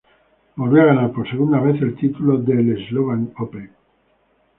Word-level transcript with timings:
Volvió 0.55 0.81
a 0.81 0.85
ganar, 0.85 1.11
por 1.11 1.29
segunda 1.29 1.59
vez, 1.59 1.79
el 1.79 1.95
título 1.95 2.39
del 2.39 2.87
Slovak 2.87 3.39
Open. 3.39 3.69